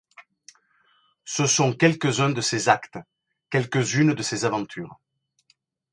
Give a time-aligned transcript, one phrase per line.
[1.25, 2.97] Ce sont quelques-uns de ces actes,
[3.51, 4.99] quelques-unes de ces aventures